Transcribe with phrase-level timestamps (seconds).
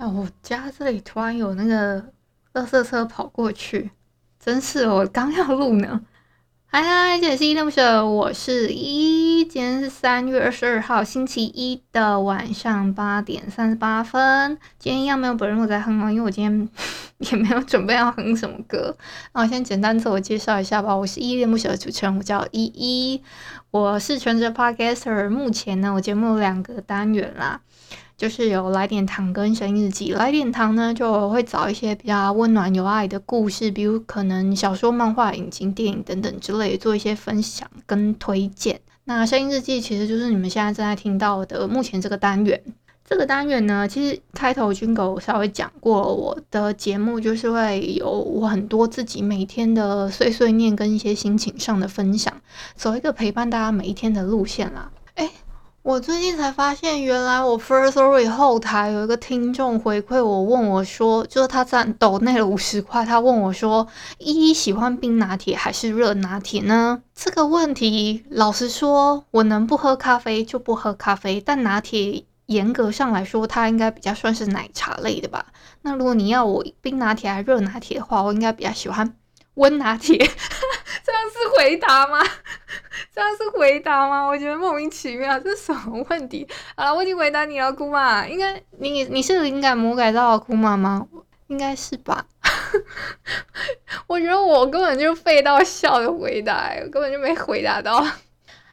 [0.00, 0.08] 啊！
[0.08, 2.00] 我家这里突然有那个
[2.54, 3.90] 垃圾车跑过去，
[4.42, 6.00] 真是我刚要录呢。
[6.64, 9.44] 嗨嗨，这里是依依恋不舍，我是依依。
[9.44, 14.56] 今天是三月二十二号星期一的晚上八点三十八分。
[14.78, 16.68] 今天一样没有本人我在哼哦，因为我今天
[17.18, 18.96] 也没有准备要哼什么歌。
[19.34, 23.22] 那我先简单自我介绍一下吧，我是依依恋不舍的主持人，我叫依依，
[23.70, 25.28] 我是全职 Podcaster。
[25.28, 27.60] 目前呢，我节目有两个单元啦。
[28.20, 38.78] 就是有来点糖跟声音日记，来点糖呢就会找一些比较温暖有爱的故事，比如可能小说、漫画、影集、电影等等之类，做一些分享跟推荐。
[39.04, 42.62] 那声音日记其实就是你们现在正在听到的目前这个单元。
[43.08, 52.32] 这个单元呢，其实开头军狗稍微讲过，我的节目就是会有我很多自己每天的碎碎念跟一些心情上的分享，
[52.76, 54.90] 走一个陪伴大家每一天的路线啦。
[55.82, 63.86] 我最近才发现，原来我 Firstory 后台有一个听众回馈我，问我说，就是他在抖内了五十块，他问我说，
[64.18, 67.02] 依依喜欢冰拿铁还是热拿铁呢？
[67.14, 75.46] 这个问题，老实说，我能不喝咖啡就不喝咖啡，但拿铁严格上来说，它应该比较算是奶茶类的吧。
[75.80, 79.16] 那如果你要我冰拿铁还是热拿铁的话，我应该比较喜欢
[79.54, 80.18] 温拿铁。
[81.02, 82.18] 这样是回答吗？
[83.12, 84.24] 这样是回答吗？
[84.24, 86.46] 我觉得莫名其妙，这是什么问题？
[86.76, 88.26] 好了，我已经回答你了，姑妈。
[88.26, 91.06] 应该你你是灵感魔改造的姑妈吗？
[91.48, 92.26] 应该是吧。
[94.06, 98.06] 我觉得我根本就废到笑的回答，我根本就没回答到。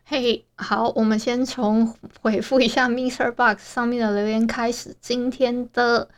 [0.05, 6.09] 嘿、好，我们先从回复一下 MixerBox 上面的留言开始，今天的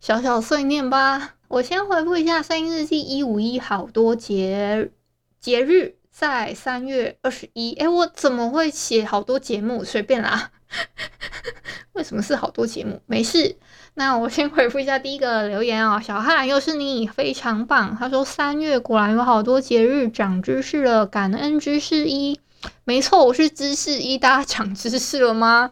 [0.00, 1.34] 小小碎念吧。
[1.48, 4.90] 我先回复一下声音日记一五一，好多节
[5.40, 5.96] 节日。
[6.18, 9.84] 在三月二十一，诶，我怎么会写好多节目？
[9.84, 10.50] 随便啦，
[11.92, 13.02] 为什么是好多节目？
[13.04, 13.58] 没事，
[13.92, 17.94] 那我先回复一下第一个留言啊、哦，小汉又是你，非常棒。
[17.98, 22.40] 他说三月果然有好多节日，长知识了，感恩知识一。
[22.84, 25.70] 没错，我是知识一，大家长知识了吗？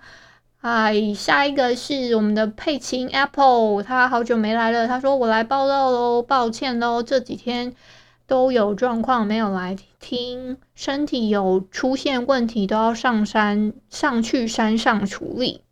[0.61, 4.87] 哎，下一个是我们的佩琴 Apple，他好久没来了。
[4.87, 7.75] 他说我来报到喽，抱歉喽，这几天。
[8.27, 15.63] 都有状况没有来听，身体有出现问题都要上山上去山上处理。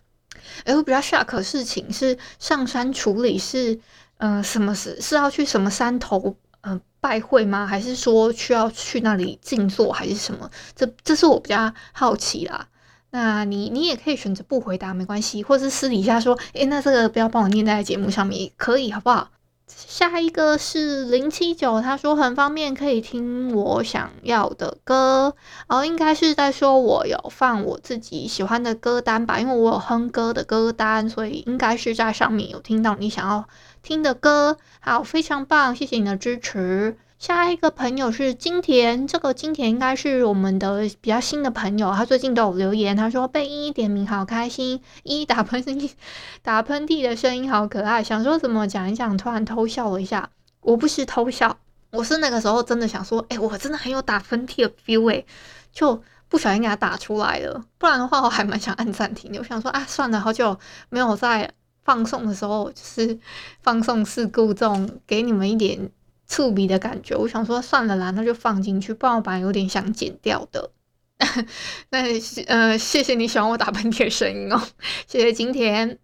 [0.64, 3.80] 哎，我比较 shock 事情是上山处理是
[4.18, 5.00] 呃什么事？
[5.00, 7.66] 是要去什么山头呃拜会吗？
[7.66, 10.50] 还是说需要去那里静坐还是什么？
[10.74, 12.69] 这这是我比较好奇啦。
[13.10, 19.30] 那你你也可以选择不回答没关系，或是私底下说，哎，那这个不要帮我念在节目上面也可以，好不好？
[19.75, 25.34] 下一个是零七九，他说很方便，可以听我想要的歌，
[25.69, 33.47] 然后应该是在说我有放我自己喜欢的歌单吧，因为我有哼歌的歌单，所以应该是在上面有听到你想要
[33.82, 34.56] 听的歌。
[34.81, 36.97] 好，非常棒，谢谢你的支持。
[37.22, 45.93] 下一个朋友是金田，这个金田应该是我们的比较新的朋友，他最近都有留言，他说被一一点名好开心， 依依打喷嚏，
[46.43, 50.28] 打喷嚏的声音好可爱，想说怎么讲一讲，突然偷笑了一下，
[50.62, 51.56] 我不是偷笑，
[51.93, 55.25] 我是那个时候真的想说，哎、我真的很有打喷嚏的 feel 哎，
[55.72, 61.53] 就不小心给他打出来了，不然的话我还蛮想按暂停的，我想说啊，算了，好久没有在
[61.84, 63.16] 放送的时候就是
[63.62, 65.88] 放送事故中，给你们一点。
[66.32, 70.70] 触鼻的感觉，我想说算了啦，那就放进去，不然我本来有点想剪掉的。
[71.91, 71.98] 那
[72.47, 74.59] 呃，谢谢你喜欢我打喷嚏的声音哦，
[75.06, 75.99] 谢谢今天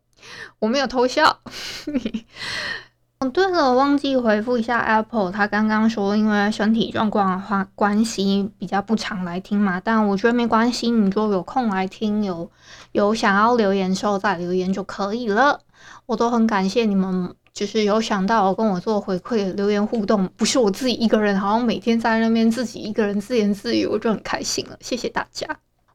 [0.58, 1.40] 我没有偷笑。
[3.20, 12.50] 哦，对了，忘记回复一下 Apple，他刚刚说因为身体状况的话关系比较不常来听嘛，但我觉得没关系，你就有空来听，有
[12.92, 15.62] 有想要留言时候再留言就可以了，
[16.04, 17.34] 我都很感谢你们。
[17.58, 24.78] 就是有想到跟我做回馈留言互动，不是我自己一个人，好像每天在那边自己一个人自言自语，我就很开心了。
[24.80, 25.44] 谢谢大家。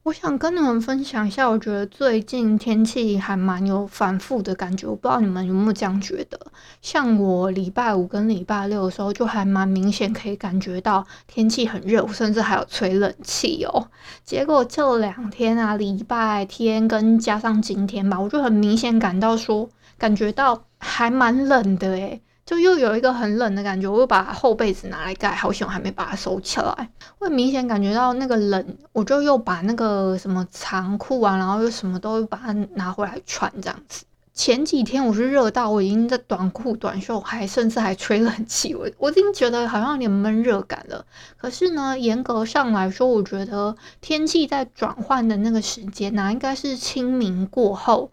[0.03, 6.37] 我想跟你们分享一下，我觉得最近天气还蛮有反复的感觉，我不知道你们有没有这样觉得？
[6.81, 13.87] 像我礼拜五跟礼拜六的时候，就还蛮明显可以感觉到天气很热，我甚至还有吹冷气哦。
[14.25, 22.21] 结果这两天啊，礼拜天跟加上今天吧，我就很明显感到说，感觉到还蛮冷的诶。
[22.45, 26.89] 就又有一个很冷的感觉，我又把厚被子拿来盖，好险还没把它收起来。
[27.17, 34.03] 会明显感觉到那个冷，我就又把那个什么长裤啊，然后又什么都把它拿回来穿这样子。
[34.33, 41.05] 前几天我是热到我已经在短裤短袖，还甚至还吹冷气，我我已经觉得好像有点闷热感了。
[41.37, 48.11] 可是呢，严格上来说，我觉得天气在转换的那个时间呢、应该是清明过后。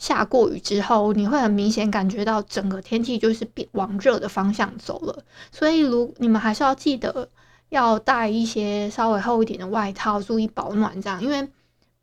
[0.00, 5.22] 下过雨之后，你会很明显感觉到整个天气就是变往热的方向走了。
[5.52, 7.28] 所以，如你们还是要记得
[7.68, 11.00] 要带一些稍微厚一点的外套，注意保暖。
[11.02, 11.46] 这样，因为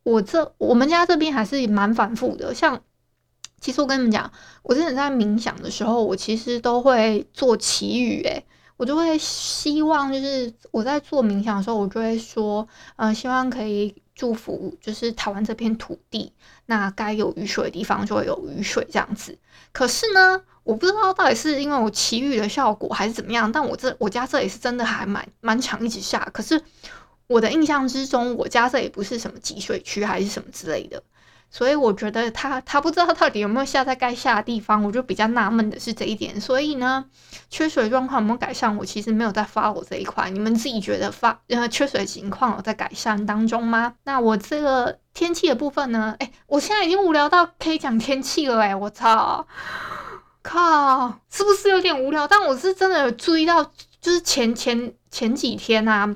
[0.04, 2.54] 我这我们家这边还是蛮反复的。
[2.54, 2.80] 像，
[3.60, 8.22] 其实我跟你们讲，我之前在冥想的时候，我其实都会做祈雨。
[8.26, 8.46] 诶，
[8.78, 12.68] 我就会希望，就是我在做冥想的时候，我就会说，
[12.98, 13.96] 嗯、希望可以。
[14.18, 16.34] 祝福就是台湾这片土地，
[16.66, 19.38] 那该有雨水的地方就会有雨水这样子。
[19.72, 26.28] 可是呢，我不知道到底是因为我祈雨的效果还是怎么样，但我这我家这里是真的还蛮蛮强一直下。
[26.34, 26.60] 可是
[27.28, 31.02] 我的印象之中，我家这里不是什么集水区还是什么之类的。
[31.50, 36.40] 所以我觉得他他不知道到底有没有下在该下的地方，我就比较纳闷的是这一点。
[36.40, 37.06] 所以呢，
[37.50, 38.76] 缺水状况有没有改善？
[38.78, 40.30] 我其实没有在发我这一块。
[40.30, 43.94] 你们自己觉得发呃缺水情况有在改善当中吗？
[44.04, 46.16] 那我这个天气的部分呢？
[46.20, 48.76] 哎，我现在已经无聊到可以讲天气了哎！
[48.76, 49.48] 我操，
[50.44, 52.28] 靠，是不是有点无聊？
[52.28, 53.64] 但我是真的有注意到，
[54.02, 56.16] 就是前前前几天啊。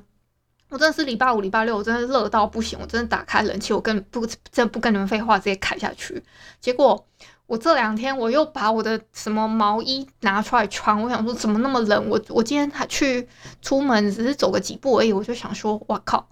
[0.71, 2.79] 我真的是礼拜五、礼拜六，我真的热到不行。
[2.81, 6.23] 我真的打开冷气，我跟不真不跟你们废话，直接砍下去。
[6.61, 7.05] 结果
[7.45, 12.07] 我这两天我又把我的什么毛衣拿出来穿，我想说怎么那么冷？
[12.09, 13.27] 我我今天还去
[13.61, 16.25] 出门，只是走个几步而已，我就想说，哇靠，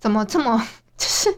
[0.00, 0.66] 怎么这么
[0.96, 1.28] 就是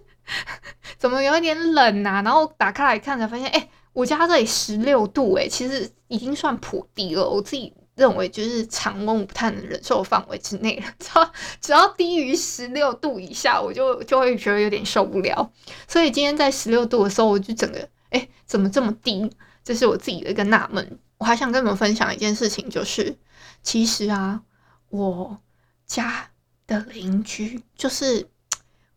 [0.97, 2.23] 怎么有一点冷啊？
[2.23, 7.29] 然后打开来看才发现，哎、我家这里十六度、欸，哎，其实已经算普低了。
[7.29, 7.75] 我自己。
[7.95, 15.51] 认为就是常温不太能忍受范围之内了， 只要只要低于十六度以下，我就就会觉得有点受不了。
[15.87, 19.31] 所以今天在十六度的时候，我就整个哎、怎么这么低？
[19.65, 20.99] 这是我自己的一个纳闷。
[21.19, 23.17] 我还想跟你们分享一件事情，就是
[23.63, 24.43] 其实啊，
[24.91, 25.39] 我
[25.87, 26.31] 家
[26.67, 28.29] 的邻居就是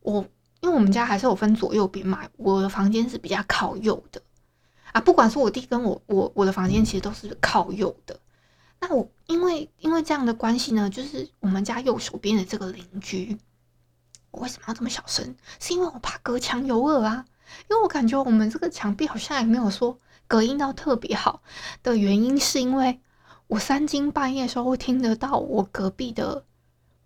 [0.01, 0.25] 我，
[0.61, 4.21] 因为我们家还是有分左右边嘛，我的房间是比较靠右的
[4.91, 4.99] 啊。
[4.99, 8.19] 不管是我弟跟我我我的房间，其实都是靠右的。
[8.79, 13.37] 那我因为因为这样的关系呢，就是我们家右手边的这个邻居，
[14.31, 15.35] 我为什么要这么小声？
[15.59, 17.25] 是因为我怕隔墙有耳啊。
[17.69, 19.97] 因为我感觉我们这个墙壁好像也没有说
[20.27, 21.41] 隔音到特别好
[21.81, 22.99] 的原因，是因为
[23.47, 26.43] 我三更半夜的时候会听得到我隔壁的，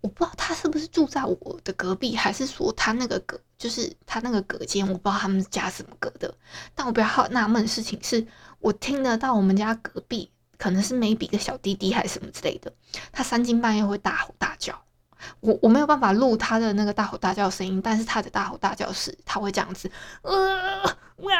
[0.00, 6.34] 我不知道他是不是住在我的隔壁，还是说他那个隔就是他那个隔间，我不知道他们家怎么隔的。
[6.74, 8.26] 但我比较好纳闷的事情是，
[8.58, 10.31] 我听得到我们家隔壁。
[10.62, 12.72] 可能是 maybe 个小弟弟还是什么之类的，
[13.10, 14.80] 他三更半夜会大吼大叫，
[15.40, 19.90] 我我没有办法录他的那个大吼大叫声音，但是他的大吼大叫是他会这样子，
[20.22, 20.80] 呃
[21.16, 21.32] 哇，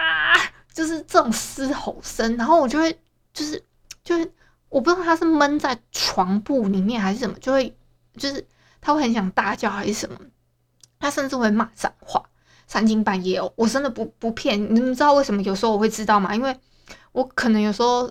[0.75, 2.99] 就是这种嘶吼声，然后我就会
[3.33, 3.63] 就是
[4.03, 4.29] 就是
[4.69, 7.73] 我不知道他是闷在床铺里面还是什么，就会
[8.17, 8.45] 就是
[8.81, 10.19] 他会很想大叫还是什么，
[10.99, 12.21] 他甚至会骂脏话，
[12.67, 16.35] 三更半夜哦，我真的不不骗，你们知道为什么有时候我会知道吗？
[16.35, 16.59] 因为
[17.13, 18.11] 我可能有时候。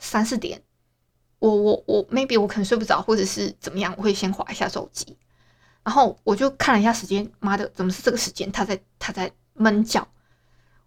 [0.00, 0.60] 三四点，
[1.38, 5.16] 我我我，maybe 我可能睡不着，或者是怎么样，我会先划一下手机，
[5.84, 8.50] 然后我就看了一下时间，妈的，怎么是这个时间？
[8.50, 10.08] 他在他在闷叫，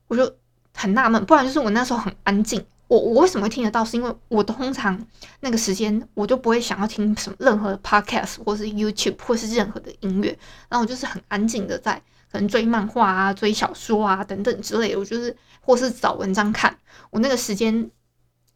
[0.08, 0.36] 我就
[0.74, 1.24] 很纳闷。
[1.26, 3.86] 不然就是我那时候很安静，我我为什么会听得到？
[3.86, 5.00] 是因为我通常
[5.42, 10.30] 那个时间我就不会想要听什么任何的 podcast 或是 YouTube 或是任何的音乐，
[10.70, 12.02] 然后我就是很安静的在
[12.32, 16.76] 可能追漫画啊、追小说啊等等之类的，我就是或是找文章看，
[17.12, 17.92] 我那个时间。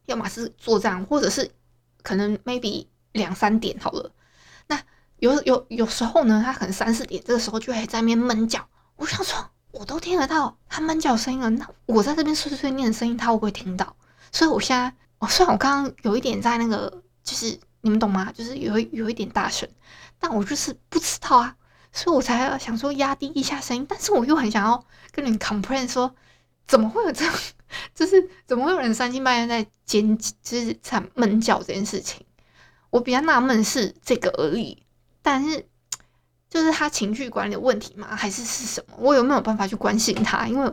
[0.08, 1.50] 要么是做这样，或者是
[2.02, 4.10] 可能 maybe 两三点好了。
[4.66, 4.80] 那
[5.18, 8.66] 有有有时候呢，他可能三四点这个时候就会在那边闷叫。
[8.96, 13.94] 我想说，我都听得到他闷叫声音了，那我在这边碎碎念的声音，他会不会听到？
[14.32, 18.32] 所以我现在，哦，虽然我刚刚有一点在那个，就是你们懂吗？
[18.32, 19.68] 就是有有一点大声，
[20.18, 21.54] 但我就是不知道啊，
[21.92, 26.14] 所以我才想说压低一下声音，但是我又很想要跟你们 complain 说，
[26.68, 27.34] 怎么会有这样？
[27.94, 32.20] 就是怎么会有人三更半夜在尖，就是在闷叫这件事情？
[32.90, 34.84] 我比较纳闷是这个而已。
[35.20, 35.66] 但是
[36.48, 38.14] 就是他情绪管理的问题吗？
[38.14, 38.94] 还是是什么？
[38.98, 40.46] 我有没有办法去关心他？
[40.46, 40.66] 因为，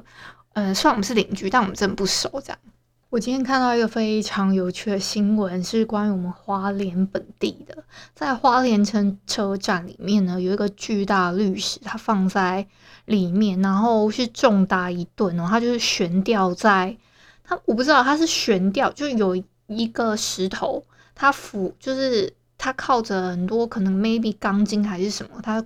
[0.53, 2.29] 嗯、呃，虽然我们是邻居，但我们真的不熟。
[2.41, 2.59] 这样，
[3.15, 12.67] 我今天看到一个非常有趣的新闻，是关于我们花莲本地的，在花莲城车站里面呢，有一个巨大的绿石，它放在
[13.05, 16.97] 里面，然后是重达一吨哦，它就是悬吊在
[17.45, 20.83] 它，我不知道它是悬吊，就有一个石头，
[21.15, 22.33] 它浮就是。
[22.57, 25.63] 它靠着很多可能 maybe 钢筋还是什么，它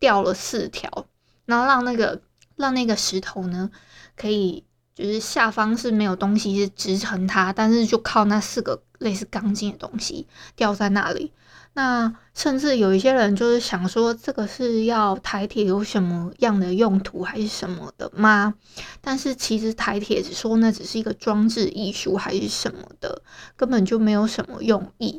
[0.00, 1.06] 吊了四条，
[1.46, 2.20] 然后让那个
[2.56, 3.70] 让那个石头呢，
[4.16, 11.32] 可以就是下方是没有东西是支撑它，但是就靠那四个类似钢筋的东西吊在那里。
[11.74, 18.52] 那甚至有一些人就是想说，这个是要台铁有什么样的用途还是什么的吗？
[19.00, 23.22] 但是其实台铁只说那只是一个装置艺术还是什么的，
[23.56, 25.18] 根本就没有什么用意。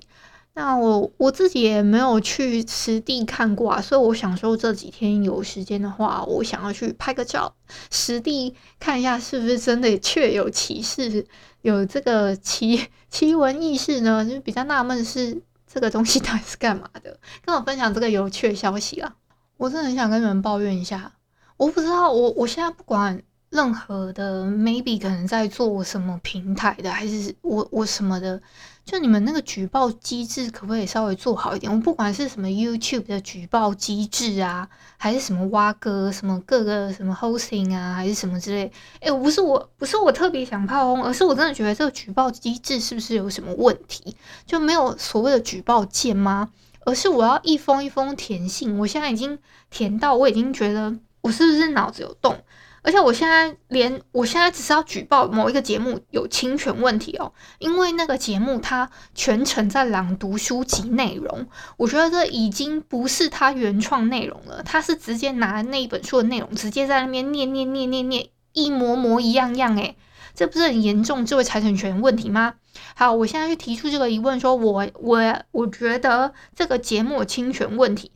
[0.56, 7.56] 那我我自己也没有去实地看过啊，所以我想说这几天有时间的话，我想要去拍个照，
[7.90, 11.26] 实地看一下是不是真的确有其事，
[11.62, 14.24] 有这个奇奇闻异事呢？
[14.24, 17.20] 就比较纳闷是这个东西到底是干嘛的？
[17.44, 19.16] 跟我分享这个有趣的消息啊！
[19.58, 21.14] 我真的很想跟你们抱怨一下，
[21.58, 28.42] 我不知道我我现在不管任何的，maybe 可能在做什么平台的，还是我我什么的。
[28.84, 31.72] 就你们那个举报机制可不可以稍微做好一点？
[31.72, 34.68] 我不管是什么 YouTube 的举报机制啊，
[34.98, 44.18] 还是什么挖哥、什么各个什么 hosting 啊，还是什么之类，哎、欸，不是我，不是我特别想炮轰，而是我真的觉得这个举报机制是不是有什么问题？
[44.46, 46.50] 就没有所谓的举报键吗？
[46.86, 52.38] 而是我要一封一封填信，我现在已经填到，我已经觉得我是不是脑子有洞？
[52.84, 61.48] 而且我现在连我现在只是要举报某一个节目有侵权问题哦，因为那个节目它全程在朗读书籍内容，
[61.78, 69.96] 我觉得这已经不是他原创内容了，他是直接拿那一本书的内容直接在那边念念念念念一模模一样样，诶，
[70.36, 72.56] 这不是很严重智慧财产权问题吗？
[72.96, 78.12] 好，我现在去提出这个疑问，说我我我觉得这个节目有侵权问题，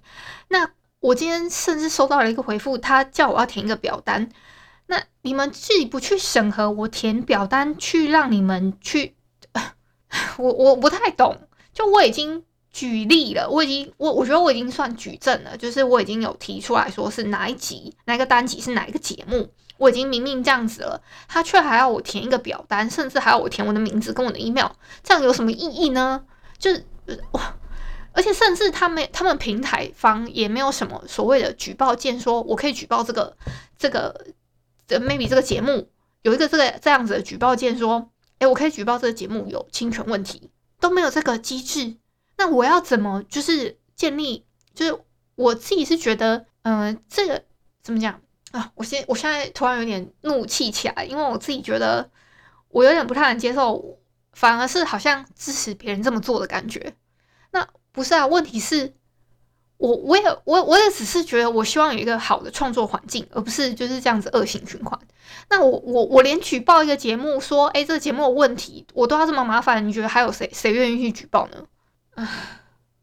[0.50, 0.70] 那
[1.00, 4.30] 我今天甚至收到了一个回复，他叫我要填一个表单。
[4.88, 9.16] 那你们自己不去审核，我填表单去让你们去，
[10.38, 11.38] 我我不太懂。
[11.74, 24.72] 就我已经举例了，我已经我我觉得我已经算举证了，就是我已经有提出来说是哪一集哪个单集是哪一个节目，我已经明明这样子了，他却还要我填一个表单，甚至还要我填我的名字跟我的 email，
[25.04, 26.24] 这样有什么意义呢？
[26.58, 26.84] 就是，
[28.14, 33.36] 而且甚至他们他们平台方也没有什么所谓的举报键，说我可以举报这个
[33.78, 34.26] 这个。
[34.88, 35.90] 这 maybe 这个节目
[36.22, 41.98] 有一个这个这样子的举报键，说，诶，我可以举报这个节目有侵权问题，都没有这个机制，
[42.38, 44.46] 那我要怎么就是建立？
[44.74, 45.02] 就是
[45.36, 47.44] 我自己是觉得，嗯、这个
[47.82, 48.72] 怎么讲啊？
[48.76, 52.10] 我现我现在突然有点怒气起来，因为我自己觉得
[52.70, 54.00] 我有点不太能接受，
[54.32, 56.96] 反而是好像支持别人这么做的感觉。
[57.52, 58.94] 那不是啊，问题是。
[59.78, 65.00] 我我也我我也只是觉得，我希望有一个好的创作环境，而不是就是这样子恶性循环。
[65.50, 71.64] 那我我我连举报一个节目说，哎，这个节目有问题，我都要这么麻烦，你觉得还有谁谁愿意去举报呢？
[72.16, 72.28] 啊，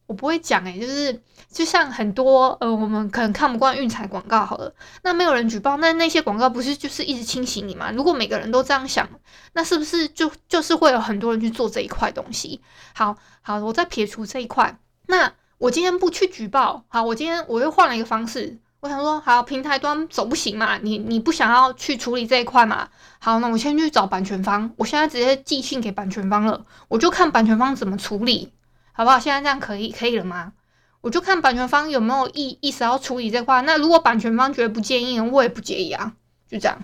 [0.07, 7.93] 我不会讲哎，就是就像很多呃，我们可能看不惯运彩广告好了，那没有人举报，那那些广告不是就是一直清洗你吗？
[7.93, 9.09] 如果每个人都这样想，
[9.53, 12.61] 那是不是就就是会有很多人去做这一块东西？
[12.95, 14.77] 好好，我再撇除这一块，
[15.07, 15.33] 那。
[15.65, 18.59] 我今天不去举报，好，我今天我又换了一个方式。
[18.81, 22.89] 我想说，好，平台端走不行嘛，你你不想要去处理这一块嘛？
[23.19, 28.53] 好，那我先去找版权方，我现在直接寄信给版权方了，我就看版权方怎么处理，
[28.93, 29.19] 好不好？
[29.19, 30.53] 现在这样可以可以了吗？
[31.01, 33.63] 我就看版权方有没有意意思要处理这块。
[33.63, 36.13] 那如果版权方觉得不介意，我也不介意啊，
[36.47, 36.79] 就这样。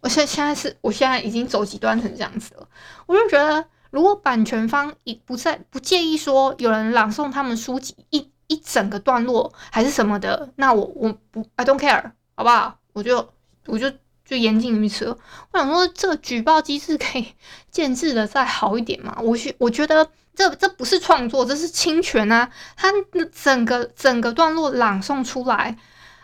[0.00, 2.68] 我现现在是我现在已经走极端成这样子了，
[3.06, 3.66] 我就觉得。
[3.92, 12.78] 如果版权方已不在不介意说有人朗诵他们书籍一一整个段落还是什么的，那我我不 I don't care，好不好？
[12.94, 13.32] 我就
[13.66, 13.90] 我就
[14.24, 15.18] 就严禁于此了。
[15.52, 17.26] 我想说，这个举报机制可以
[17.70, 19.18] 建制的再好一点嘛？
[19.20, 22.50] 我觉我觉得这这不是创作，这是侵权啊！
[22.76, 22.90] 他
[23.30, 25.76] 整个整个段落朗诵出来，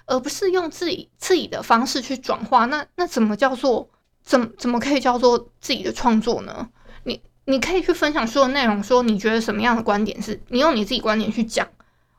[0.07, 3.89] 而不是用自己自己的方式去转化，那那怎么叫做
[4.23, 6.69] 怎怎么可以叫做自己的创作呢？
[7.51, 11.67] 你可以去分享书的内容，说你觉得什么样的观点是你用你自己观点去讲，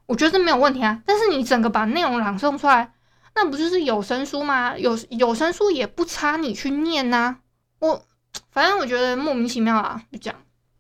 [0.07, 1.03] 我觉得这没有问题啊。
[1.05, 2.91] 但是你整个把内容朗诵出来，
[3.35, 4.75] 那不就是有声书吗？
[4.75, 7.37] 有有声书也不差你去念呐、
[7.77, 8.03] 我
[8.51, 10.33] 反正我觉得莫名其妙啊，就讲。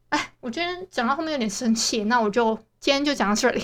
[0.09, 3.63] 哎，我今天讲到后面有点生气，那我就今天就讲到这里。